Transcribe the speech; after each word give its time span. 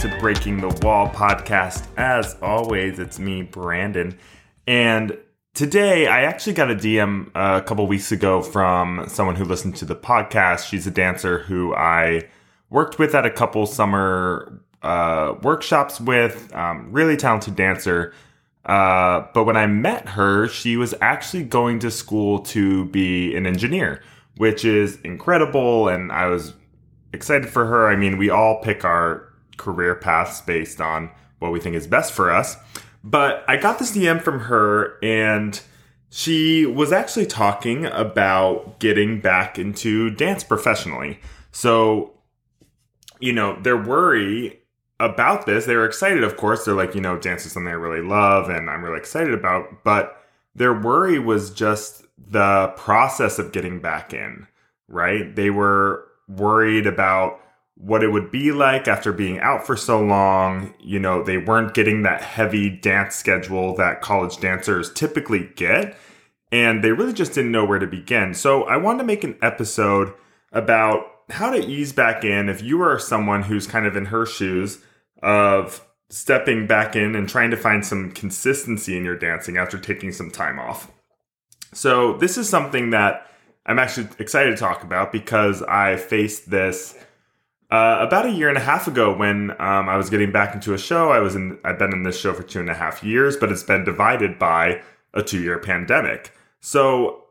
To 0.00 0.14
Breaking 0.20 0.60
the 0.60 0.68
Wall 0.82 1.08
podcast. 1.08 1.86
As 1.96 2.36
always, 2.42 2.98
it's 2.98 3.18
me, 3.18 3.40
Brandon. 3.40 4.18
And 4.66 5.16
today 5.54 6.06
I 6.06 6.24
actually 6.24 6.52
got 6.52 6.70
a 6.70 6.74
DM 6.74 7.30
a 7.34 7.62
couple 7.62 7.86
weeks 7.86 8.12
ago 8.12 8.42
from 8.42 9.06
someone 9.08 9.36
who 9.36 9.44
listened 9.44 9.74
to 9.76 9.86
the 9.86 9.96
podcast. 9.96 10.68
She's 10.68 10.86
a 10.86 10.90
dancer 10.90 11.38
who 11.38 11.74
I 11.74 12.28
worked 12.68 12.98
with 12.98 13.14
at 13.14 13.24
a 13.24 13.30
couple 13.30 13.64
summer 13.64 14.60
uh, 14.82 15.34
workshops 15.42 15.98
with, 15.98 16.54
um, 16.54 16.92
really 16.92 17.16
talented 17.16 17.56
dancer. 17.56 18.12
Uh, 18.66 19.24
but 19.32 19.44
when 19.44 19.56
I 19.56 19.66
met 19.66 20.10
her, 20.10 20.46
she 20.46 20.76
was 20.76 20.94
actually 21.00 21.44
going 21.44 21.78
to 21.78 21.90
school 21.90 22.40
to 22.40 22.84
be 22.86 23.34
an 23.34 23.46
engineer, 23.46 24.02
which 24.36 24.62
is 24.62 25.00
incredible. 25.00 25.88
And 25.88 26.12
I 26.12 26.26
was 26.26 26.52
excited 27.14 27.48
for 27.48 27.64
her. 27.64 27.88
I 27.88 27.96
mean, 27.96 28.18
we 28.18 28.28
all 28.28 28.60
pick 28.60 28.84
our 28.84 29.25
career 29.56 29.94
paths 29.94 30.40
based 30.40 30.80
on 30.80 31.10
what 31.38 31.52
we 31.52 31.60
think 31.60 31.76
is 31.76 31.86
best 31.86 32.12
for 32.12 32.30
us. 32.30 32.56
But 33.04 33.44
I 33.46 33.56
got 33.56 33.78
this 33.78 33.96
DM 33.96 34.20
from 34.20 34.40
her, 34.40 34.98
and 35.02 35.60
she 36.10 36.66
was 36.66 36.92
actually 36.92 37.26
talking 37.26 37.86
about 37.86 38.78
getting 38.78 39.20
back 39.20 39.58
into 39.58 40.10
dance 40.10 40.42
professionally. 40.42 41.20
So, 41.52 42.14
you 43.20 43.32
know, 43.32 43.60
their 43.60 43.76
worry 43.76 44.60
about 44.98 45.46
this, 45.46 45.66
they 45.66 45.76
were 45.76 45.84
excited, 45.84 46.24
of 46.24 46.36
course. 46.36 46.64
They're 46.64 46.74
like, 46.74 46.94
you 46.94 47.00
know, 47.00 47.18
dance 47.18 47.44
is 47.46 47.52
something 47.52 47.70
I 47.70 47.76
really 47.76 48.06
love 48.06 48.48
and 48.48 48.70
I'm 48.70 48.82
really 48.82 48.98
excited 48.98 49.34
about. 49.34 49.84
But 49.84 50.20
their 50.54 50.72
worry 50.72 51.18
was 51.18 51.50
just 51.50 52.04
the 52.16 52.72
process 52.76 53.38
of 53.38 53.52
getting 53.52 53.80
back 53.80 54.14
in, 54.14 54.46
right? 54.88 55.34
They 55.36 55.50
were 55.50 56.06
worried 56.28 56.86
about 56.86 57.40
what 57.76 58.02
it 58.02 58.08
would 58.08 58.30
be 58.30 58.52
like 58.52 58.88
after 58.88 59.12
being 59.12 59.38
out 59.38 59.66
for 59.66 59.76
so 59.76 60.00
long. 60.02 60.74
You 60.80 60.98
know, 60.98 61.22
they 61.22 61.38
weren't 61.38 61.74
getting 61.74 62.02
that 62.02 62.22
heavy 62.22 62.70
dance 62.70 63.14
schedule 63.14 63.76
that 63.76 64.00
college 64.00 64.38
dancers 64.38 64.92
typically 64.92 65.50
get. 65.56 65.96
And 66.50 66.82
they 66.82 66.92
really 66.92 67.12
just 67.12 67.34
didn't 67.34 67.52
know 67.52 67.64
where 67.64 67.78
to 67.78 67.86
begin. 67.86 68.32
So 68.32 68.64
I 68.64 68.76
wanted 68.76 69.00
to 69.00 69.04
make 69.04 69.24
an 69.24 69.36
episode 69.42 70.14
about 70.52 71.04
how 71.30 71.50
to 71.50 71.58
ease 71.58 71.92
back 71.92 72.24
in 72.24 72.48
if 72.48 72.62
you 72.62 72.80
are 72.82 72.98
someone 72.98 73.42
who's 73.42 73.66
kind 73.66 73.84
of 73.84 73.96
in 73.96 74.06
her 74.06 74.24
shoes 74.24 74.78
of 75.22 75.84
stepping 76.08 76.66
back 76.66 76.94
in 76.94 77.16
and 77.16 77.28
trying 77.28 77.50
to 77.50 77.56
find 77.56 77.84
some 77.84 78.12
consistency 78.12 78.96
in 78.96 79.04
your 79.04 79.16
dancing 79.18 79.56
after 79.56 79.76
taking 79.76 80.12
some 80.12 80.30
time 80.30 80.58
off. 80.58 80.90
So, 81.72 82.16
this 82.16 82.38
is 82.38 82.48
something 82.48 82.90
that 82.90 83.26
I'm 83.66 83.80
actually 83.80 84.08
excited 84.20 84.50
to 84.50 84.56
talk 84.56 84.84
about 84.84 85.10
because 85.10 85.62
I 85.64 85.96
faced 85.96 86.48
this 86.48 86.96
uh, 87.70 87.98
about 88.00 88.26
a 88.26 88.30
year 88.30 88.48
and 88.48 88.58
a 88.58 88.60
half 88.60 88.86
ago 88.86 89.14
when 89.14 89.50
um, 89.52 89.88
I 89.88 89.96
was 89.96 90.10
getting 90.10 90.30
back 90.30 90.54
into 90.54 90.74
a 90.74 90.78
show. 90.78 91.10
I 91.10 91.18
was 91.18 91.34
in, 91.34 91.58
I've 91.64 91.78
been 91.78 91.92
in 91.92 92.02
this 92.04 92.18
show 92.18 92.32
for 92.32 92.42
two 92.42 92.60
and 92.60 92.70
a 92.70 92.74
half 92.74 93.02
years, 93.02 93.36
but 93.36 93.50
it's 93.50 93.62
been 93.62 93.84
divided 93.84 94.38
by 94.38 94.82
a 95.14 95.22
two 95.22 95.40
year 95.40 95.58
pandemic. 95.58 96.32
So 96.60 97.24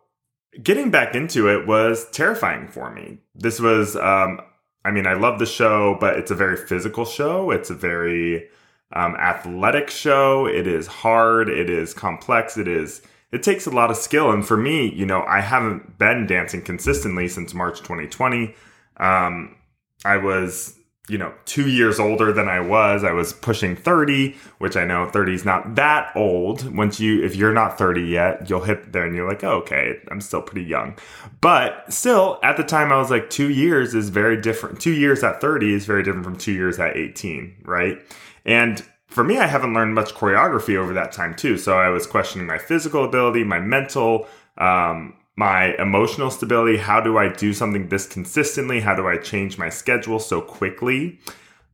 getting 0.61 0.91
back 0.91 1.15
into 1.15 1.49
it 1.49 1.67
was 1.67 2.09
terrifying 2.11 2.67
for 2.67 2.91
me. 2.91 3.19
This 3.33 3.59
was, 3.59 3.95
um, 3.95 4.41
I 4.83 4.91
mean, 4.91 5.07
I 5.07 5.13
love 5.13 5.39
the 5.39 5.45
show, 5.45 5.97
but 5.99 6.17
it's 6.17 6.31
a 6.31 6.35
very 6.35 6.57
physical 6.57 7.05
show. 7.05 7.51
It's 7.51 7.69
a 7.69 7.75
very 7.75 8.49
um, 8.93 9.15
athletic 9.15 9.89
show. 9.89 10.45
It 10.45 10.67
is 10.67 10.87
hard. 10.87 11.49
It 11.49 11.69
is 11.69 11.93
complex. 11.93 12.57
It 12.57 12.67
is 12.67 13.01
it 13.31 13.43
takes 13.43 13.65
a 13.65 13.71
lot 13.71 13.91
of 13.91 13.97
skill. 13.97 14.31
And 14.31 14.47
for 14.47 14.55
me, 14.55 14.93
you 14.93 15.05
know, 15.05 15.23
I 15.23 15.41
haven't 15.41 15.97
been 15.97 16.25
dancing 16.25 16.61
consistently 16.61 17.27
since 17.27 17.53
March 17.53 17.79
2020. 17.79 18.55
Um, 18.97 19.55
I 20.05 20.17
was, 20.17 20.77
you 21.09 21.17
know, 21.17 21.33
two 21.45 21.69
years 21.69 21.99
older 21.99 22.31
than 22.31 22.47
I 22.47 22.59
was. 22.59 23.03
I 23.03 23.11
was 23.11 23.33
pushing 23.33 23.75
30, 23.75 24.35
which 24.59 24.77
I 24.77 24.85
know 24.85 25.09
30 25.09 25.33
is 25.33 25.45
not 25.45 25.75
that 25.75 26.11
old. 26.15 26.75
Once 26.75 26.99
you, 26.99 27.23
if 27.23 27.35
you're 27.35 27.53
not 27.53 27.77
30 27.77 28.01
yet, 28.01 28.49
you'll 28.49 28.63
hit 28.63 28.93
there 28.93 29.05
and 29.05 29.15
you're 29.15 29.27
like, 29.27 29.43
oh, 29.43 29.57
okay, 29.57 29.99
I'm 30.09 30.21
still 30.21 30.41
pretty 30.41 30.65
young. 30.65 30.97
But 31.41 31.91
still, 31.91 32.39
at 32.43 32.55
the 32.55 32.63
time, 32.63 32.91
I 32.91 32.97
was 32.97 33.11
like, 33.11 33.29
two 33.29 33.49
years 33.49 33.93
is 33.93 34.09
very 34.09 34.39
different. 34.39 34.79
Two 34.79 34.93
years 34.93 35.23
at 35.23 35.41
30 35.41 35.73
is 35.73 35.85
very 35.85 36.03
different 36.03 36.25
from 36.25 36.37
two 36.37 36.53
years 36.53 36.79
at 36.79 36.95
18, 36.95 37.63
right? 37.65 37.99
And 38.45 38.83
for 39.07 39.23
me, 39.23 39.39
I 39.39 39.47
haven't 39.47 39.73
learned 39.73 39.95
much 39.95 40.13
choreography 40.13 40.75
over 40.75 40.93
that 40.93 41.11
time 41.11 41.35
too. 41.35 41.57
So 41.57 41.77
I 41.79 41.89
was 41.89 42.05
questioning 42.05 42.47
my 42.47 42.57
physical 42.57 43.05
ability, 43.05 43.43
my 43.43 43.59
mental, 43.59 44.27
um, 44.57 45.15
my 45.35 45.75
emotional 45.81 46.31
stability. 46.31 46.77
How 46.77 47.01
do 47.01 47.17
I 47.17 47.29
do 47.29 47.53
something 47.53 47.89
this 47.89 48.07
consistently? 48.07 48.79
How 48.79 48.95
do 48.95 49.07
I 49.07 49.17
change 49.17 49.57
my 49.57 49.69
schedule 49.69 50.19
so 50.19 50.41
quickly? 50.41 51.19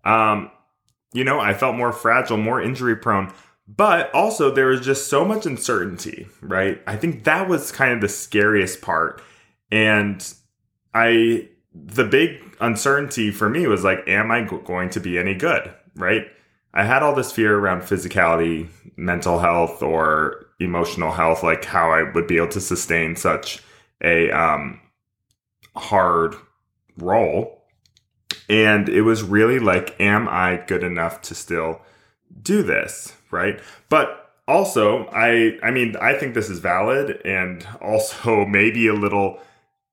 Um, 0.03 0.51
you 1.13 1.23
know, 1.23 1.39
I 1.39 1.53
felt 1.53 1.75
more 1.75 1.91
fragile, 1.91 2.37
more 2.37 2.61
injury 2.61 2.95
prone, 2.95 3.33
but 3.67 4.13
also 4.13 4.49
there 4.49 4.67
was 4.67 4.81
just 4.81 5.07
so 5.07 5.23
much 5.23 5.45
uncertainty, 5.45 6.27
right? 6.41 6.81
I 6.87 6.95
think 6.95 7.25
that 7.25 7.47
was 7.47 7.71
kind 7.71 7.93
of 7.93 8.01
the 8.01 8.09
scariest 8.09 8.81
part. 8.81 9.21
And 9.71 10.33
I, 10.93 11.49
the 11.73 12.03
big 12.03 12.41
uncertainty 12.59 13.31
for 13.31 13.49
me 13.49 13.67
was 13.67 13.83
like, 13.83 14.07
am 14.07 14.31
I 14.31 14.41
going 14.43 14.89
to 14.91 14.99
be 14.99 15.17
any 15.17 15.35
good, 15.35 15.73
right? 15.95 16.27
I 16.73 16.83
had 16.85 17.03
all 17.03 17.13
this 17.13 17.31
fear 17.31 17.57
around 17.57 17.81
physicality, 17.81 18.69
mental 18.95 19.39
health, 19.39 19.81
or 19.83 20.40
emotional 20.63 21.11
health, 21.11 21.43
like 21.43 21.65
how 21.65 21.91
I 21.91 22.11
would 22.11 22.27
be 22.27 22.37
able 22.37 22.49
to 22.49 22.61
sustain 22.61 23.15
such 23.15 23.61
a 24.03 24.31
um, 24.31 24.79
hard 25.75 26.35
role. 26.97 27.63
And 28.49 28.89
it 28.89 29.01
was 29.01 29.23
really 29.23 29.59
like, 29.59 29.99
am 29.99 30.27
I 30.27 30.63
good 30.67 30.83
enough 30.83 31.21
to 31.23 31.35
still 31.35 31.81
do 32.41 32.63
this? 32.63 33.15
Right. 33.29 33.59
But 33.89 34.33
also, 34.47 35.05
I, 35.07 35.57
I 35.63 35.71
mean, 35.71 35.95
I 36.01 36.13
think 36.13 36.33
this 36.33 36.49
is 36.49 36.59
valid 36.59 37.21
and 37.23 37.65
also 37.81 38.45
maybe 38.45 38.87
a 38.87 38.93
little 38.93 39.39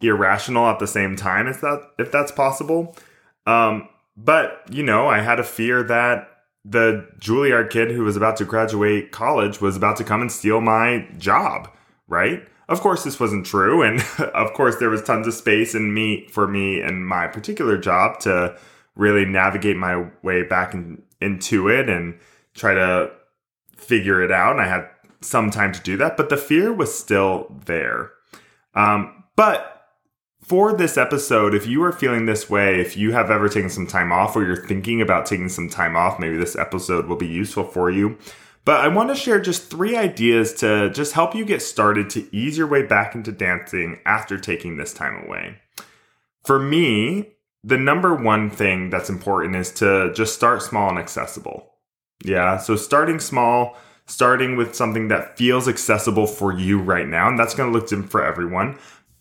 irrational 0.00 0.67
at 0.69 0.79
the 0.79 0.87
same 0.87 1.17
time, 1.17 1.47
if 1.47 1.61
that, 1.61 1.91
if 1.99 2.11
that's 2.11 2.33
possible. 2.33 2.97
Um, 3.47 3.89
but, 4.17 4.62
you 4.69 4.83
know, 4.83 5.09
I 5.09 5.21
had 5.21 5.39
a 5.39 5.45
fear 5.45 5.83
that 5.85 6.38
the 6.69 7.09
Juilliard 7.19 7.71
kid 7.71 7.91
who 7.91 8.05
was 8.05 8.17
about 8.17 8.37
to 8.37 8.45
graduate 8.45 9.11
college 9.11 9.61
was 9.61 9.77
about 9.77 9.97
to 9.97 10.05
come 10.05 10.21
and 10.21 10.31
steal 10.31 10.61
my 10.61 11.09
job, 11.17 11.71
right? 12.09 12.47
Of 12.69 12.81
course, 12.81 13.05
this 13.05 13.19
wasn't 13.19 13.47
true, 13.47 13.83
and 13.83 14.01
of 14.34 14.53
course, 14.53 14.77
there 14.77 14.91
was 14.91 15.03
tons 15.03 15.27
of 15.27 15.34
space 15.34 15.75
in 15.75 15.95
me 15.95 16.27
for 16.29 16.47
me 16.47 16.81
and 16.81 17.06
my 17.06 17.27
particular 17.27 17.79
job 17.79 18.21
to 18.21 18.56
really 18.95 19.25
navigate 19.25 19.77
my 19.77 20.11
way 20.23 20.43
back 20.43 20.75
in, 20.75 21.03
into 21.21 21.69
it 21.69 21.89
and 21.89 22.19
try 22.55 22.75
to 22.75 23.11
figure 23.77 24.23
it 24.23 24.31
out. 24.31 24.53
And 24.53 24.61
I 24.61 24.67
had 24.67 24.89
some 25.23 25.50
time 25.50 25.73
to 25.73 25.81
do 25.81 25.97
that, 25.97 26.17
but 26.17 26.29
the 26.29 26.37
fear 26.37 26.73
was 26.73 26.97
still 26.97 27.47
there. 27.65 28.11
Um, 28.75 29.25
but 29.37 29.78
for 30.49 30.73
this 30.73 30.97
episode, 30.97 31.55
if 31.55 31.67
you 31.67 31.83
are 31.83 31.93
feeling 31.93 32.25
this 32.25 32.49
way, 32.49 32.81
if 32.81 32.97
you 32.97 33.13
have 33.13 33.31
ever 33.31 33.51
taken 33.51 33.69
some 33.69 33.87
time 33.87 34.11
off 34.11 34.35
or 34.35 34.43
you're 34.43 34.65
thinking 34.65 35.03
about 35.03 35.27
taking 35.27 35.51
some 35.51 35.69
time 35.69 35.95
off, 35.95 36.19
maybe 36.19 36.39
this 36.39 36.57
episode 36.57 37.07
will 37.07 37.17
be 37.17 37.27
useful 37.27 37.65
for 37.65 37.91
you. 37.91 38.17
But 38.65 38.81
I 38.81 38.89
want 38.89 39.11
to 39.11 39.15
share 39.15 39.41
just 39.41 39.71
three 39.71 39.95
ideas 39.95 40.55
to 40.55 40.91
just 40.91 41.13
help 41.13 41.35
you 41.35 41.45
get 41.45 41.61
started 41.61 42.09
to 42.11 42.35
ease 42.35 42.57
your 42.57 42.67
way 42.67 42.83
back 42.83 43.15
into 43.15 43.31
dancing 43.31 44.01
after 44.07 44.39
taking 44.39 44.79
this 44.79 44.95
time 44.95 45.23
away. 45.27 45.59
For 46.45 46.59
me, 46.59 47.35
the 47.62 47.77
number 47.77 48.15
one 48.15 48.49
thing 48.49 48.89
that's 48.89 49.11
important 49.11 49.55
is 49.55 49.71
to 49.73 50.12
just 50.15 50.35
start 50.35 50.62
small 50.62 50.89
and 50.89 50.99
accessible. 50.99 51.75
Yeah, 52.25 52.56
so 52.56 52.75
starting 52.75 53.21
small, 53.21 53.77
starting 54.06 54.56
with 54.56 54.75
something 54.75 55.09
that 55.09 55.37
feels 55.37 55.69
accessible 55.69 56.27
for 56.27 56.59
you 56.59 56.81
right 56.81 57.06
now, 57.06 57.29
and 57.29 57.39
that's 57.39 57.55
going 57.55 57.71
to 57.71 57.79
look 57.79 57.89
different 57.89 58.11
for 58.11 58.25
everyone. 58.25 58.79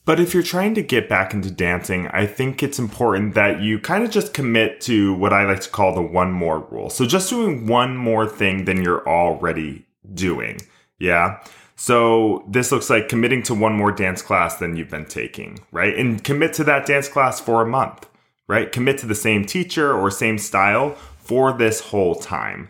But 0.08 0.22
if 0.22 0.34
you're 0.34 0.42
trying 0.42 0.74
to 0.76 0.82
get 0.82 1.10
back 1.10 1.34
into 1.34 1.52
dancing, 1.52 2.08
I 2.08 2.26
think 2.26 2.64
it's 2.64 2.80
important 2.80 3.34
that 3.34 3.60
you 3.60 3.78
kind 3.78 4.06
of 4.06 4.10
just 4.10 4.34
commit 4.34 4.80
to 4.84 5.14
what 5.16 5.34
I 5.34 5.44
like 5.44 5.60
to 5.60 5.70
call 5.70 5.94
the 5.94 6.02
one 6.02 6.32
more 6.32 6.60
rule. 6.72 6.90
So 6.90 7.06
just 7.06 7.30
doing 7.30 7.68
one 7.68 7.98
more 7.98 8.26
thing 8.26 8.64
than 8.64 8.82
you're 8.82 9.06
already 9.06 9.86
doing. 10.14 10.62
Yeah. 10.98 11.44
So 11.76 12.46
this 12.48 12.72
looks 12.72 12.90
like 12.90 13.10
committing 13.10 13.44
to 13.44 13.54
one 13.54 13.74
more 13.74 13.92
dance 13.92 14.22
class 14.22 14.56
than 14.56 14.78
you've 14.78 14.90
been 14.90 15.08
taking, 15.08 15.60
right? 15.74 15.94
And 15.94 16.24
commit 16.24 16.54
to 16.54 16.64
that 16.64 16.86
dance 16.86 17.10
class 17.10 17.42
for 17.42 17.62
a 17.62 17.68
month, 17.68 18.08
right? 18.48 18.72
Commit 18.72 19.00
to 19.00 19.08
the 19.08 19.14
same 19.14 19.44
teacher 19.44 19.94
or 19.94 20.10
same 20.10 20.38
style 20.38 20.96
for 21.18 21.52
this 21.52 21.82
whole 21.82 22.16
time, 22.16 22.70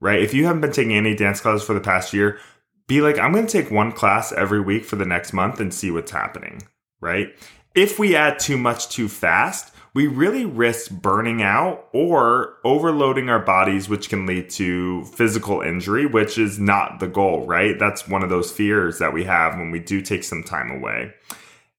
right? 0.00 0.20
If 0.20 0.34
you 0.34 0.46
haven't 0.46 0.62
been 0.62 0.72
taking 0.72 0.96
any 0.96 1.14
dance 1.14 1.40
classes 1.40 1.64
for 1.64 1.72
the 1.72 1.80
past 1.80 2.12
year, 2.12 2.40
be 2.86 3.00
like, 3.00 3.18
I'm 3.18 3.32
going 3.32 3.46
to 3.46 3.62
take 3.62 3.70
one 3.70 3.92
class 3.92 4.32
every 4.32 4.60
week 4.60 4.84
for 4.84 4.96
the 4.96 5.06
next 5.06 5.32
month 5.32 5.60
and 5.60 5.72
see 5.72 5.90
what's 5.90 6.10
happening, 6.10 6.62
right? 7.00 7.28
If 7.74 7.98
we 7.98 8.14
add 8.14 8.38
too 8.38 8.56
much 8.56 8.88
too 8.88 9.08
fast, 9.08 9.74
we 9.94 10.08
really 10.08 10.44
risk 10.44 10.90
burning 10.90 11.40
out 11.40 11.88
or 11.92 12.56
overloading 12.64 13.28
our 13.28 13.38
bodies, 13.38 13.88
which 13.88 14.08
can 14.08 14.26
lead 14.26 14.50
to 14.50 15.04
physical 15.04 15.60
injury, 15.60 16.04
which 16.04 16.36
is 16.36 16.58
not 16.58 16.98
the 16.98 17.06
goal, 17.06 17.46
right? 17.46 17.78
That's 17.78 18.08
one 18.08 18.22
of 18.22 18.28
those 18.28 18.50
fears 18.50 18.98
that 18.98 19.12
we 19.12 19.24
have 19.24 19.56
when 19.56 19.70
we 19.70 19.78
do 19.78 20.00
take 20.02 20.24
some 20.24 20.42
time 20.42 20.70
away. 20.70 21.14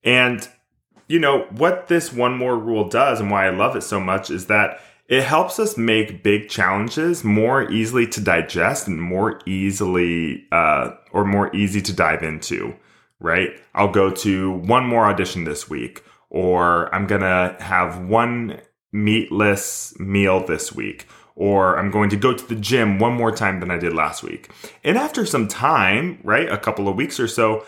And, 0.03 0.47
you 1.07 1.19
know, 1.19 1.45
what 1.51 1.87
this 1.87 2.13
one 2.13 2.37
more 2.37 2.57
rule 2.57 2.87
does 2.87 3.19
and 3.19 3.29
why 3.29 3.47
I 3.47 3.49
love 3.49 3.75
it 3.75 3.83
so 3.83 3.99
much 3.99 4.29
is 4.29 4.45
that 4.47 4.79
it 5.07 5.23
helps 5.23 5.59
us 5.59 5.77
make 5.77 6.23
big 6.23 6.49
challenges 6.49 7.23
more 7.23 7.69
easily 7.71 8.07
to 8.07 8.21
digest 8.21 8.87
and 8.87 9.01
more 9.01 9.39
easily 9.45 10.45
uh, 10.51 10.91
or 11.11 11.25
more 11.25 11.55
easy 11.55 11.81
to 11.81 11.93
dive 11.93 12.23
into 12.23 12.75
right? 13.19 13.59
I'll 13.73 13.91
go 13.91 14.11
to 14.11 14.51
one 14.51 14.85
more 14.85 15.05
audition 15.05 15.43
this 15.43 15.69
week 15.69 16.03
or 16.29 16.93
i'm 16.93 17.07
gonna 17.07 17.55
have 17.59 17.99
one 17.99 18.59
meatless 18.91 19.97
meal 19.99 20.45
this 20.45 20.73
week 20.73 21.07
or 21.35 21.77
i'm 21.77 21.91
going 21.91 22.09
to 22.09 22.15
go 22.15 22.33
to 22.33 22.47
the 22.47 22.55
gym 22.55 22.97
one 22.97 23.13
more 23.13 23.31
time 23.31 23.59
than 23.59 23.71
i 23.71 23.77
did 23.77 23.93
last 23.93 24.23
week. 24.23 24.49
And 24.83 24.97
after 24.97 25.25
some 25.25 25.47
time 25.47 26.19
right 26.23 26.51
a 26.51 26.57
couple 26.57 26.87
of 26.87 26.95
weeks 26.95 27.19
or 27.19 27.27
so 27.27 27.65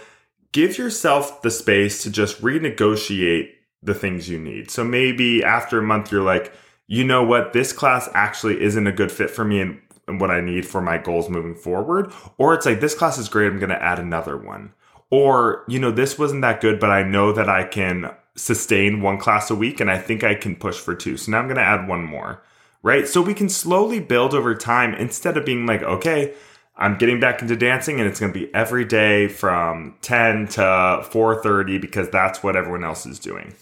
give 0.52 0.78
yourself 0.78 1.42
the 1.42 1.52
space 1.52 2.04
to 2.04 2.12
just 2.12 2.42
renegotiate 2.42 3.50
the 3.84 3.94
things 3.94 4.28
you 4.28 4.40
need. 4.40 4.72
So 4.72 4.84
maybe 4.84 5.44
after 5.44 5.80
a 5.80 5.84
month 5.84 6.12
you're 6.12 6.24
like 6.24 6.52
you 6.88 7.04
know 7.04 7.24
what, 7.24 7.54
this 7.54 7.74
class 7.74 8.10
actually 8.14 8.62
isn't 8.62 8.88
a 8.88 8.92
good 8.92 9.12
fit 9.12 9.30
for 9.30 9.44
me 9.44 9.60
and, 9.60 9.82
and 10.08 10.22
what 10.22 10.32
I 10.32 10.42
need 10.42 10.66
for 10.66 10.82
my 10.82 10.98
goals 10.98 11.30
moving 11.30 11.56
forward. 11.56 12.12
Or 12.38 12.54
it's 12.54 12.66
like, 12.66 12.80
this 12.80 12.96
class 12.96 13.18
is 13.18 13.30
great, 13.30 13.48
I'm 13.48 13.60
going 13.60 13.70
to 13.70 13.84
add 13.84 14.00
another 14.00 14.38
one. 14.38 14.74
Or, 15.10 15.64
you 15.68 15.80
know, 15.80 15.92
this 15.92 16.18
wasn't 16.18 16.42
that 16.42 16.62
good, 16.62 16.80
but 16.80 16.90
I 16.90 17.04
know 17.04 17.32
that 17.32 17.50
I 17.50 17.64
can 17.64 18.14
sustain 18.36 19.02
one 19.02 19.18
class 19.18 19.50
a 19.50 19.56
week 19.56 19.80
and 19.80 19.90
I 19.90 19.98
think 19.98 20.24
I 20.24 20.36
can 20.36 20.56
push 20.56 20.78
for 20.78 20.96
two. 20.96 21.18
So 21.18 21.32
now 21.32 21.40
I'm 21.40 21.48
going 21.48 21.58
to 21.58 21.64
add 21.64 21.88
one 21.88 22.04
more, 22.04 22.44
right? 22.84 23.08
So 23.08 23.22
we 23.22 23.34
can 23.34 23.50
slowly 23.50 24.00
build 24.00 24.34
over 24.34 24.56
time 24.56 24.94
instead 24.94 25.38
of 25.38 25.46
being 25.46 25.66
like, 25.66 25.82
okay, 25.82 26.34
I'm 26.76 26.98
getting 26.98 27.20
back 27.20 27.42
into 27.42 27.56
dancing 27.56 28.00
and 28.00 28.08
it's 28.08 28.20
going 28.20 28.32
to 28.32 28.40
be 28.40 28.54
every 28.54 28.86
day 28.86 29.28
from 29.28 29.96
10 30.02 30.48
to 30.50 30.62
4:30 30.62 31.82
because 31.82 32.10
that's 32.10 32.44
what 32.44 32.56
everyone 32.56 32.84
else 32.84 33.06
is 33.06 33.18
doing. 33.18 33.56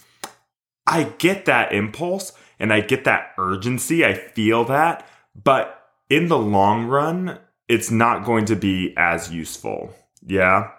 I 0.86 1.04
get 1.18 1.46
that 1.46 1.72
impulse, 1.72 2.32
and 2.58 2.72
I 2.72 2.80
get 2.80 3.04
that 3.04 3.32
urgency. 3.38 4.04
I 4.04 4.14
feel 4.14 4.64
that. 4.64 5.06
But 5.42 5.90
in 6.08 6.28
the 6.28 6.38
long 6.38 6.86
run, 6.86 7.38
it's 7.68 7.90
not 7.90 8.24
going 8.24 8.44
to 8.46 8.56
be 8.56 8.94
as 8.96 9.32
useful. 9.32 9.94
Yeah. 10.24 10.70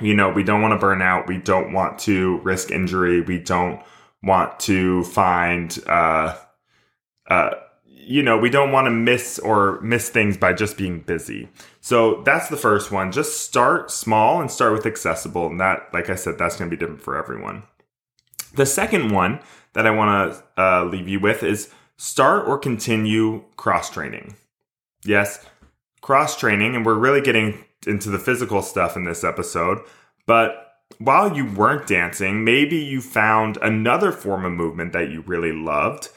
You 0.00 0.14
know, 0.14 0.30
we 0.30 0.42
don't 0.42 0.62
want 0.62 0.72
to 0.72 0.78
burn 0.78 1.02
out. 1.02 1.28
We 1.28 1.38
don't 1.38 1.72
want 1.72 1.98
to 2.00 2.38
risk 2.38 2.70
injury. 2.70 3.20
We 3.20 3.38
don't 3.38 3.80
want 4.22 4.58
to 4.60 5.04
find, 5.04 5.76
uh, 5.86 6.36
uh, 7.28 7.50
you 7.84 8.22
know, 8.22 8.36
we 8.36 8.50
don't 8.50 8.72
want 8.72 8.86
to 8.86 8.90
miss 8.90 9.38
or 9.38 9.80
miss 9.80 10.08
things 10.08 10.36
by 10.36 10.52
just 10.52 10.76
being 10.76 11.00
busy. 11.00 11.48
So 11.80 12.22
that's 12.22 12.48
the 12.48 12.56
first 12.56 12.90
one. 12.90 13.12
Just 13.12 13.42
start 13.42 13.90
small 13.90 14.40
and 14.40 14.50
start 14.50 14.72
with 14.72 14.86
accessible. 14.86 15.46
And 15.46 15.60
that, 15.60 15.88
like 15.92 16.10
I 16.10 16.14
said, 16.16 16.38
that's 16.38 16.56
going 16.56 16.70
to 16.70 16.76
be 16.76 16.80
different 16.80 17.02
for 17.02 17.16
everyone. 17.16 17.62
The 18.54 18.66
second 18.66 19.10
one 19.10 19.40
that 19.74 19.86
I 19.86 19.90
want 19.90 20.32
to 20.32 20.62
uh, 20.62 20.84
leave 20.84 21.08
you 21.08 21.20
with 21.20 21.42
is 21.42 21.70
start 21.96 22.48
or 22.48 22.58
continue 22.58 23.44
cross 23.56 23.90
training. 23.90 24.36
Yes, 25.04 25.44
cross 26.00 26.38
training, 26.38 26.74
and 26.74 26.84
we're 26.84 26.94
really 26.94 27.20
getting 27.20 27.64
into 27.86 28.10
the 28.10 28.18
physical 28.18 28.62
stuff 28.62 28.96
in 28.96 29.04
this 29.04 29.22
episode. 29.22 29.78
But 30.26 30.64
while 30.98 31.36
you 31.36 31.46
weren't 31.46 31.86
dancing, 31.86 32.44
maybe 32.44 32.76
you 32.76 33.00
found 33.00 33.58
another 33.58 34.12
form 34.12 34.44
of 34.44 34.52
movement 34.52 34.92
that 34.92 35.10
you 35.10 35.22
really 35.22 35.52
loved. 35.52 36.08